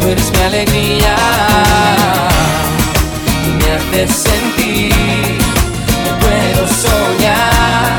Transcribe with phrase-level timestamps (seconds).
[0.00, 1.16] tú eres mi alegría,
[3.58, 5.38] me haces sentir,
[6.04, 7.98] no puedo soñar,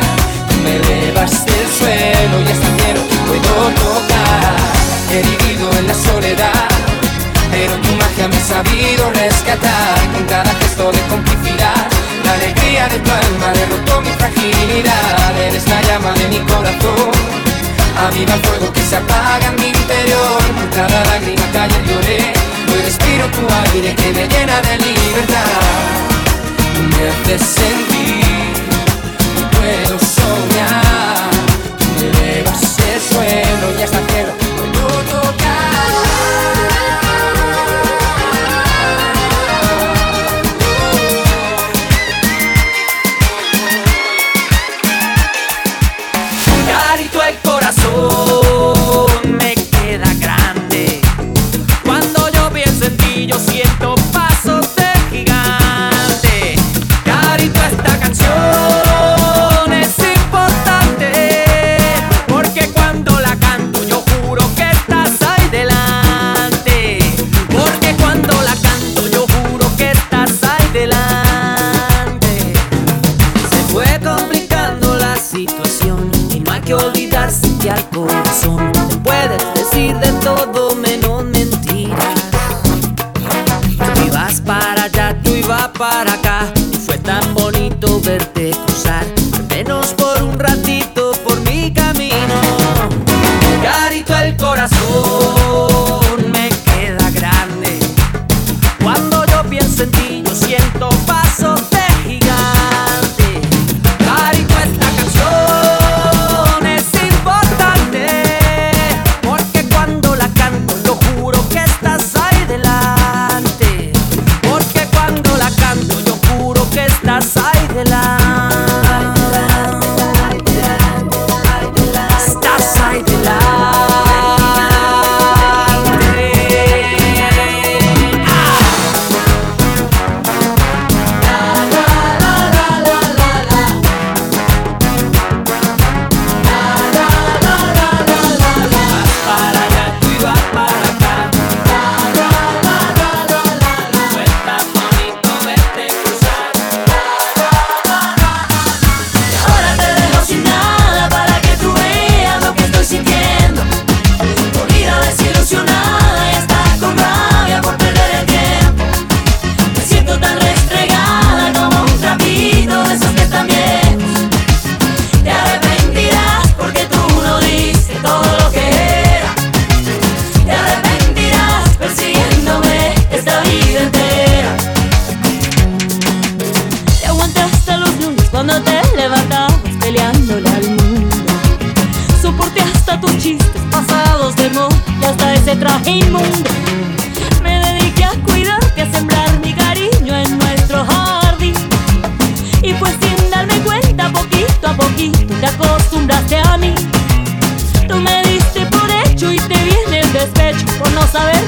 [0.49, 4.55] tú me elevas del suelo y hasta el cielo puedo tocar,
[5.11, 6.67] he vivido en la soledad,
[7.51, 11.87] pero tu magia me ha sabido rescatar, con cada gesto de complicidad,
[12.25, 17.34] la alegría de tu alma derrotó mi fragilidad, eres la llama de mi corazón.
[18.05, 20.37] Aviva el fuego que se apaga en mi interior.
[20.57, 22.33] Por cada lágrima que ayer lloré.
[22.71, 25.65] Hoy respiro tu aire que me llena de libertad.
[26.91, 28.24] Me hace sentir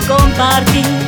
[0.08, 1.07] compartir.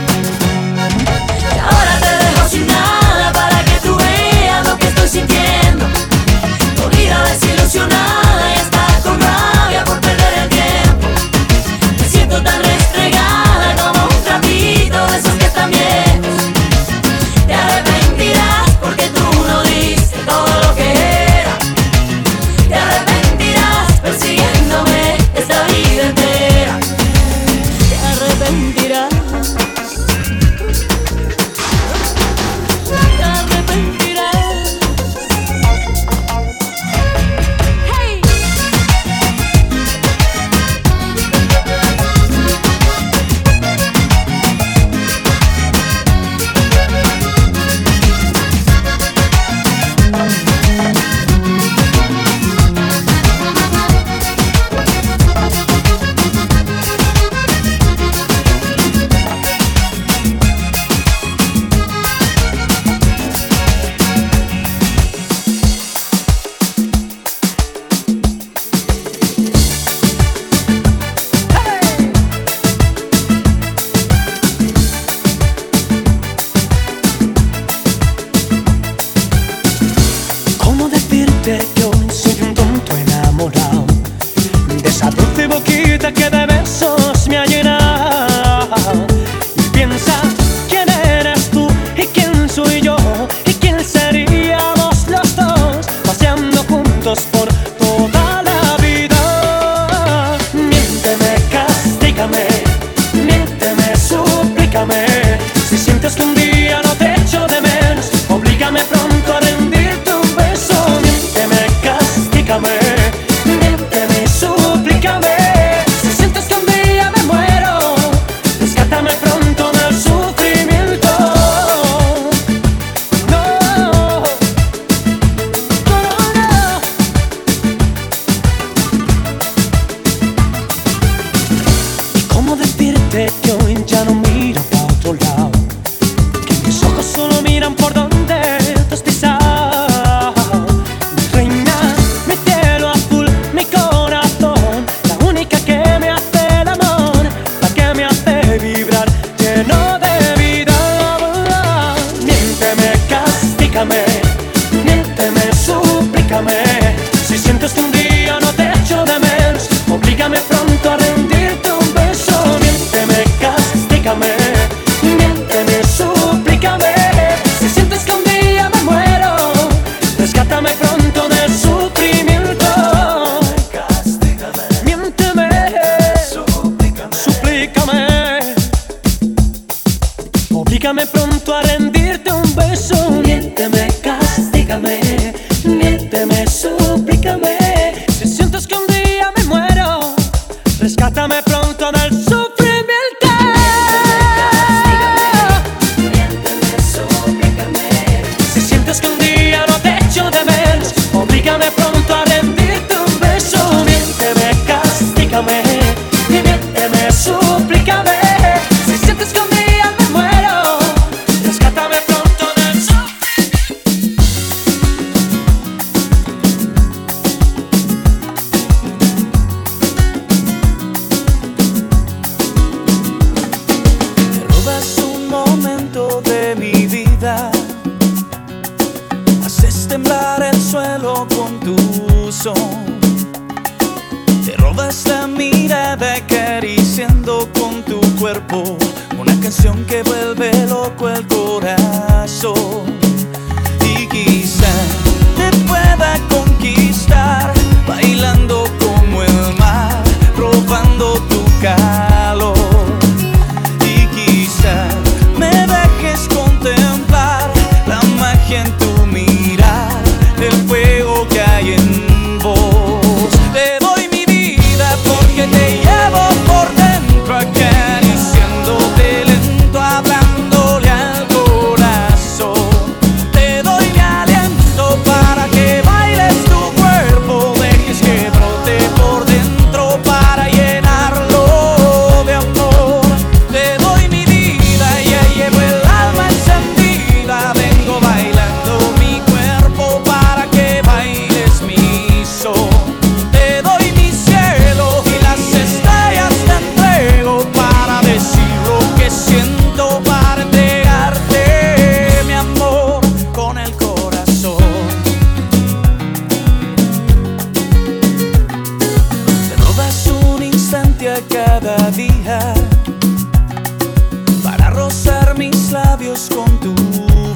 [314.44, 316.76] para rozar mis labios con tu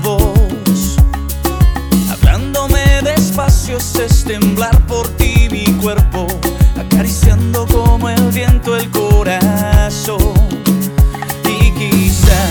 [0.01, 0.97] voz,
[2.11, 6.27] hablándome despacio es temblar por ti mi cuerpo,
[6.79, 10.33] acariciando como el viento el corazón.
[11.45, 12.41] Y quizá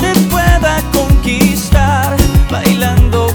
[0.00, 2.16] te pueda conquistar
[2.50, 3.31] bailando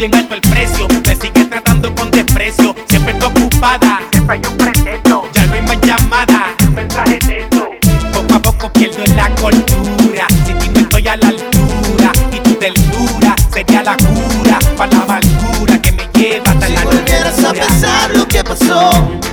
[0.00, 0.88] bien alto el precio.
[1.06, 2.74] Me sigue tratando con desprecio.
[2.88, 4.00] Siempre estoy ocupada.
[4.10, 5.28] Siempre hay un pretexto.
[5.34, 6.54] Ya no hay más llamada.
[6.62, 7.68] Un mensaje texto.
[8.14, 10.26] Poco a poco pierdo la cordura.
[10.46, 12.12] Si ti no estoy a la altura.
[12.32, 14.58] Y tu ternura sería la cura.
[14.78, 16.92] Para la amargura que me lleva hasta si la locura.
[16.92, 19.29] Si volvieras a pensar lo que pasó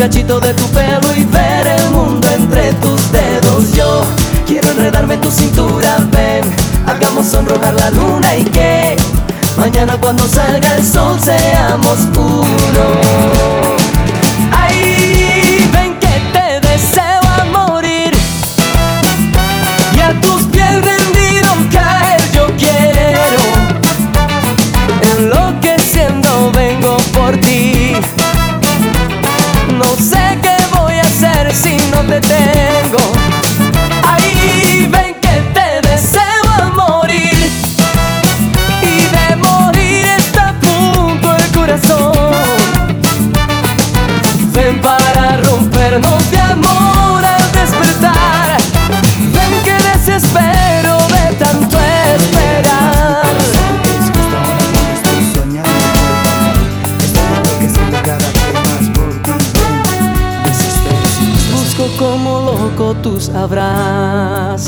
[0.00, 3.72] cachitos de tu pelo y ver el mundo entre tus dedos.
[3.74, 4.02] Yo
[4.46, 6.42] quiero enredarme tu cintura, ven,
[6.86, 8.96] hagamos sonrojar la luna y que
[9.58, 13.79] mañana cuando salga el sol seamos uno.
[32.10, 32.98] te tengo.
[34.02, 37.50] Ahí ven que te deseo a morir.
[38.82, 42.12] Y de morir está a punto el corazón.
[44.52, 46.39] Ven para rompernos de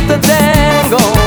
[0.00, 1.17] no te tengo.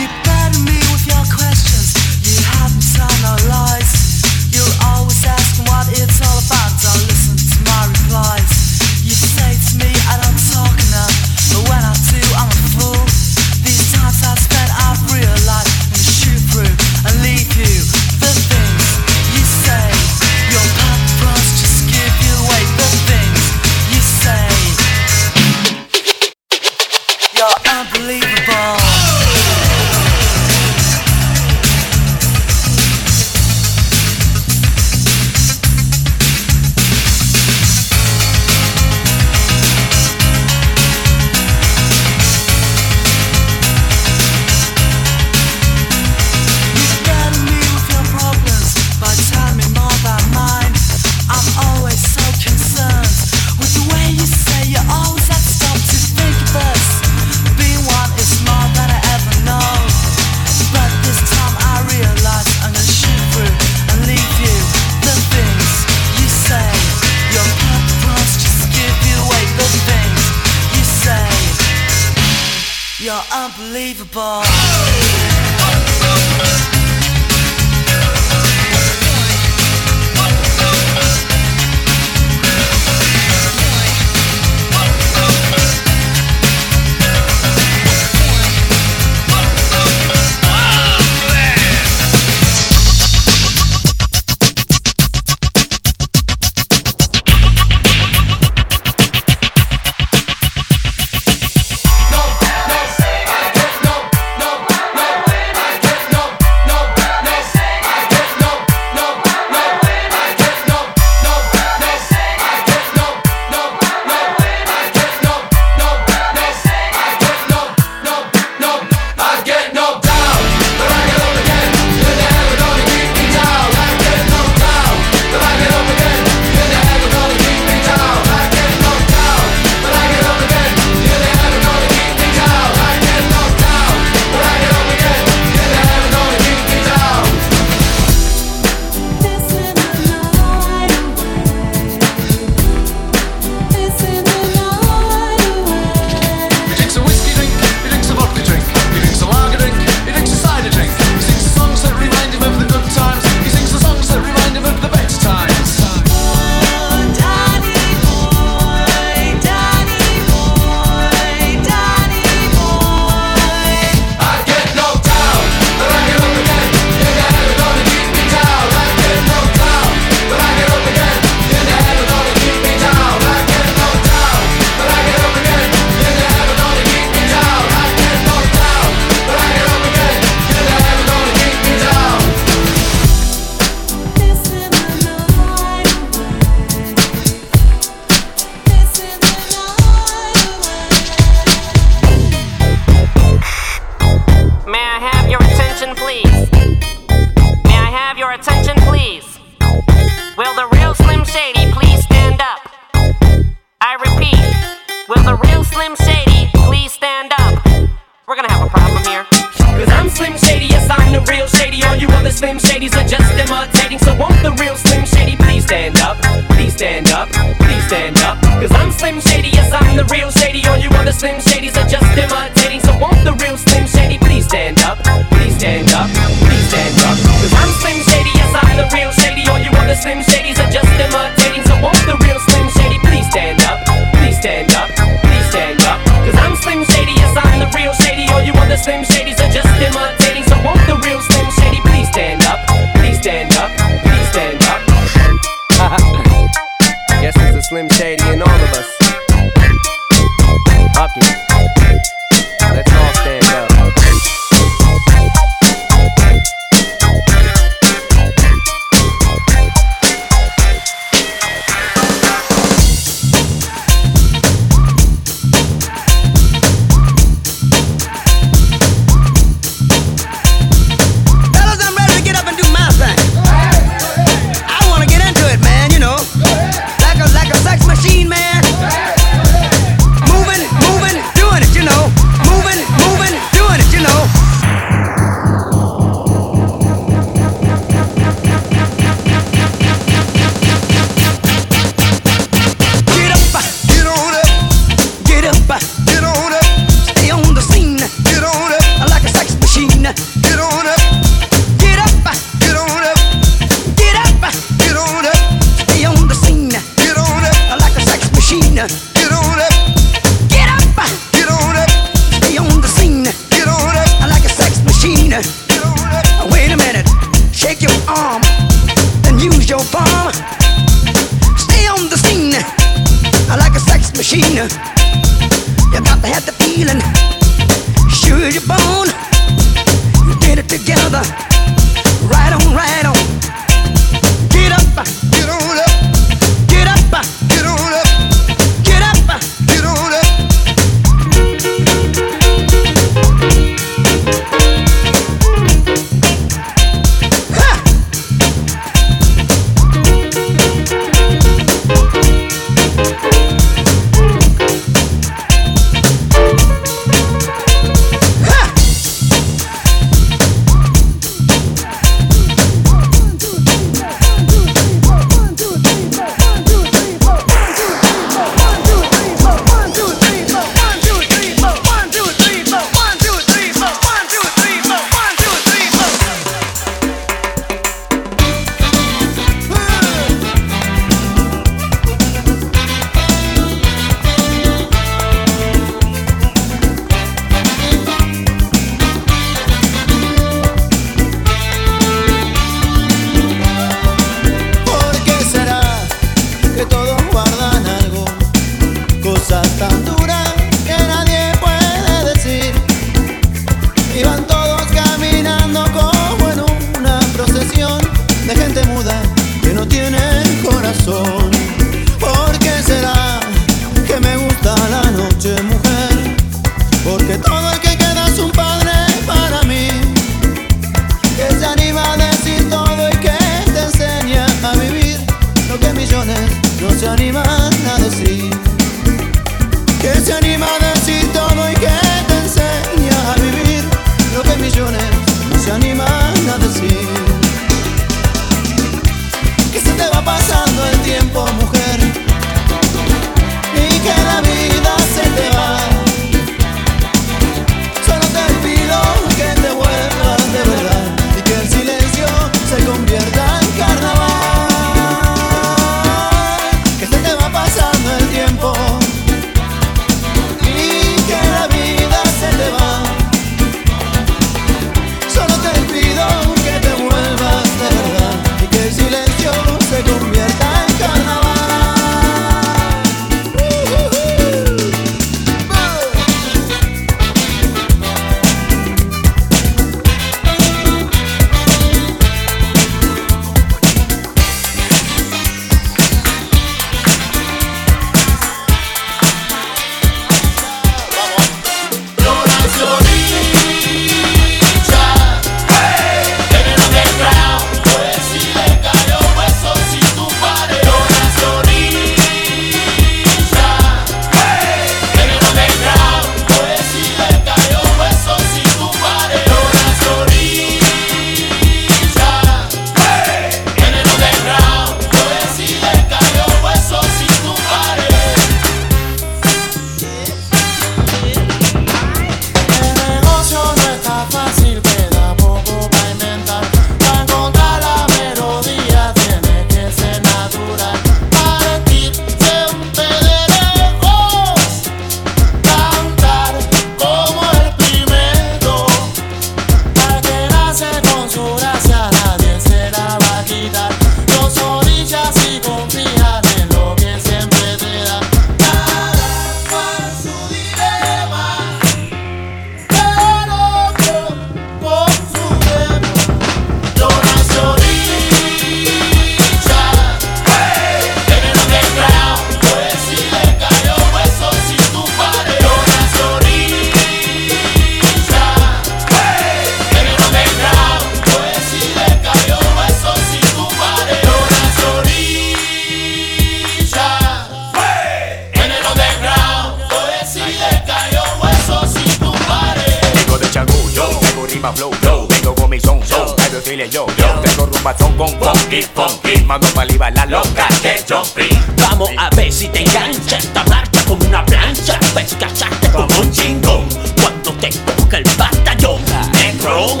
[588.96, 593.96] funky Mano Maliba, la loca de Joffrey Vamos a ver si te engancha Esta marcha
[594.06, 594.98] con una plancha.
[595.12, 596.88] Pues casaste como un chingón.
[597.20, 599.02] Cuando te toca el batallón.
[599.32, 600.00] Negro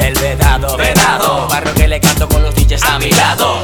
[0.00, 1.48] El vedado, vedado.
[1.48, 3.62] Barro que le canto con los DJs a mi lado.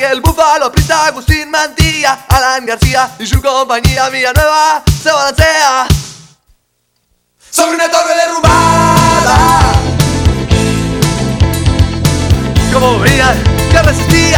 [0.00, 5.86] El Búfalo, Prista, Agustín, Mantilla, Alan García y su compañía Villanueva se balancea
[7.50, 9.72] sobre una torre derrumbada.
[12.72, 14.31] Como brillan, que resistir.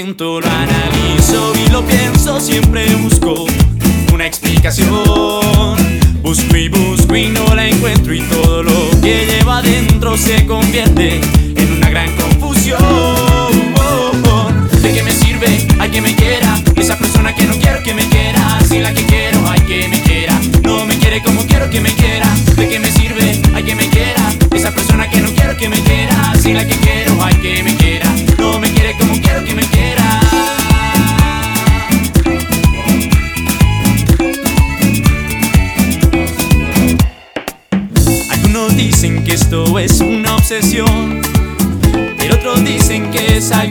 [0.00, 0.49] cintura.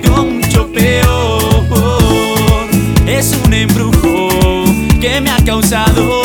[0.04, 1.66] algo mucho peor.
[3.08, 4.64] Es un embrujo
[5.00, 6.19] que me ha causado.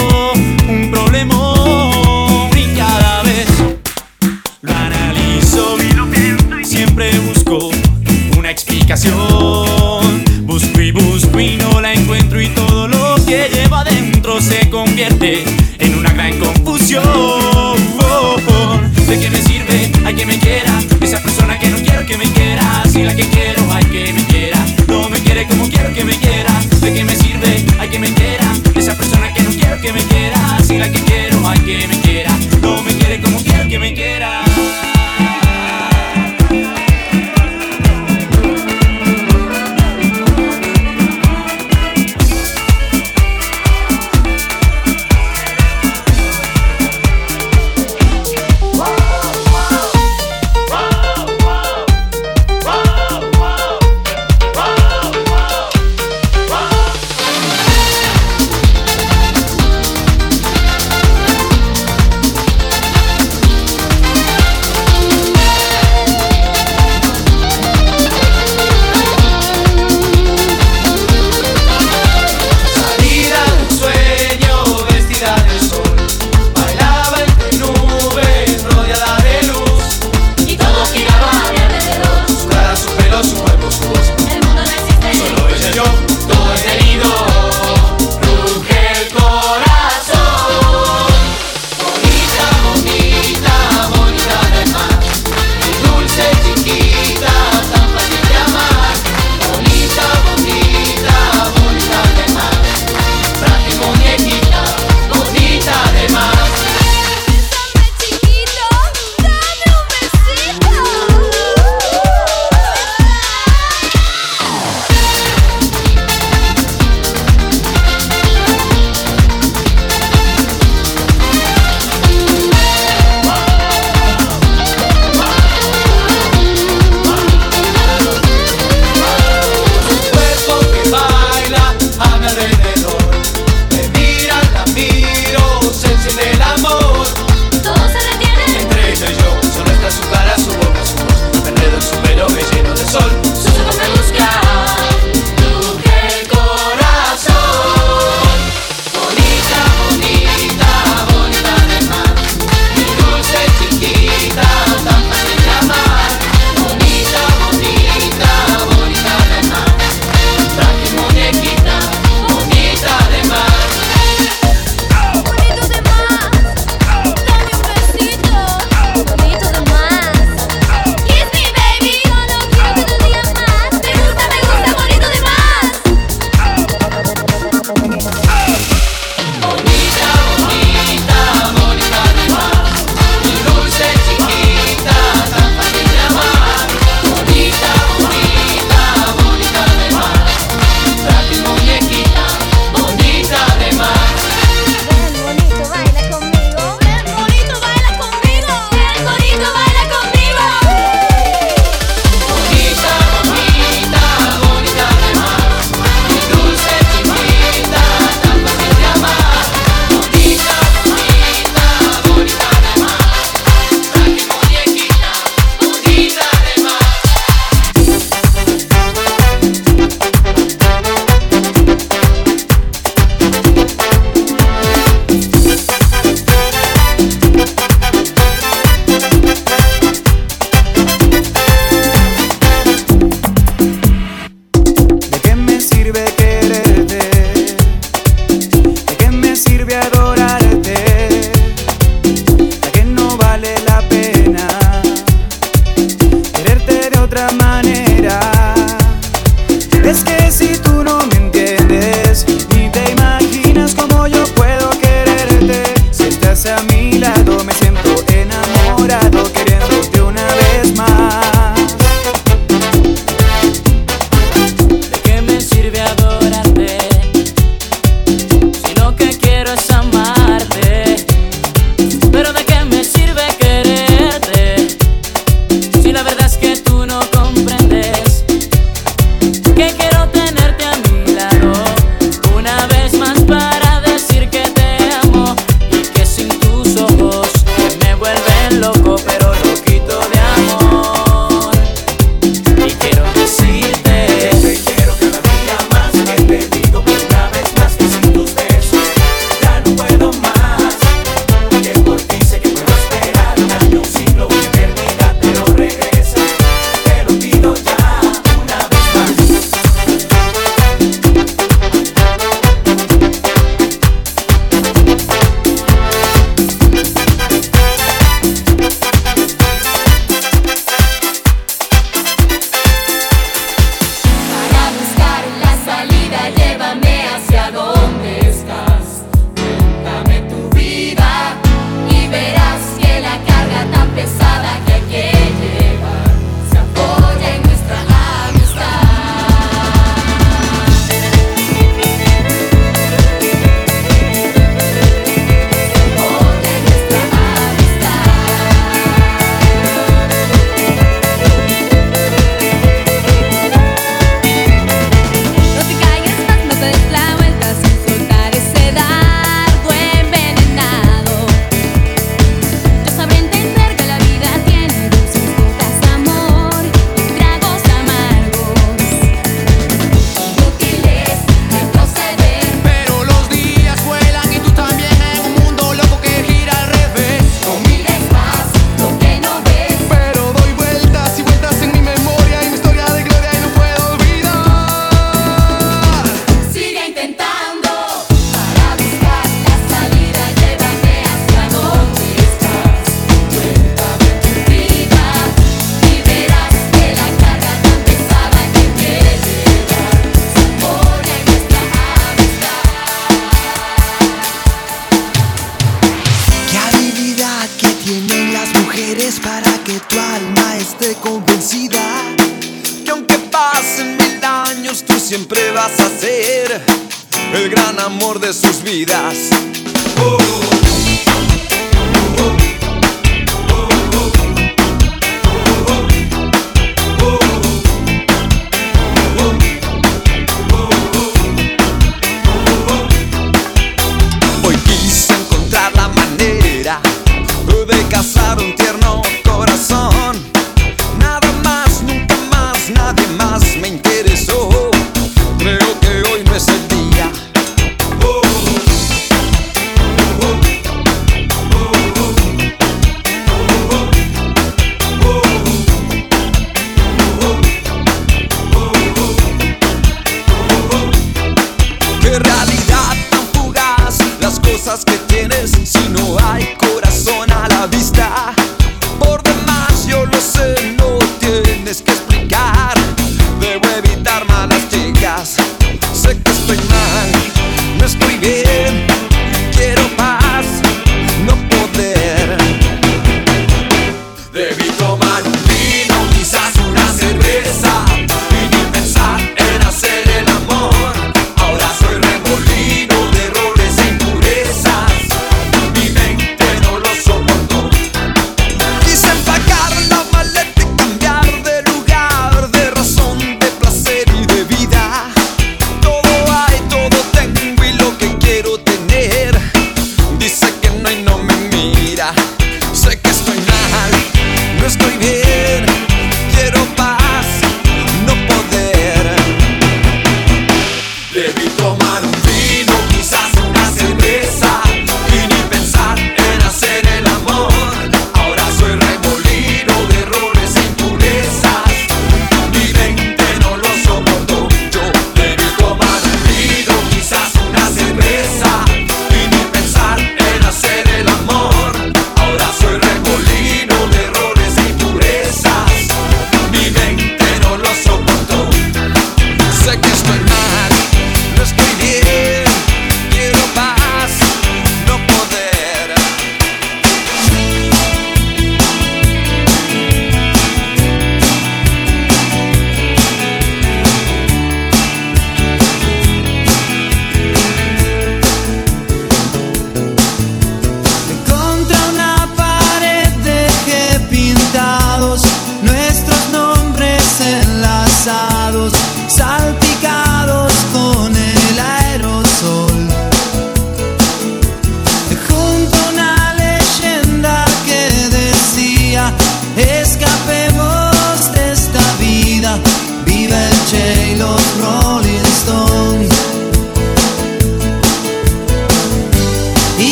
[465.64, 468.43] Si no hay corazón a la vista.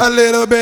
[0.00, 0.53] A little bit